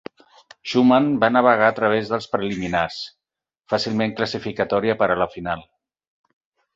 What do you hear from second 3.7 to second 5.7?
fàcilment classificatòria per a la final.